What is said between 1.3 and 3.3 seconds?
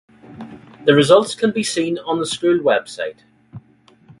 can be seen on the school website.